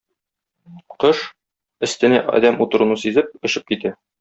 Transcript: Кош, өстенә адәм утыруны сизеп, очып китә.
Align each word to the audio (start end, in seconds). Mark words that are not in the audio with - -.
Кош, 1.03 1.21
өстенә 1.89 2.23
адәм 2.39 2.59
утыруны 2.67 3.01
сизеп, 3.05 3.31
очып 3.51 3.71
китә. 3.75 3.97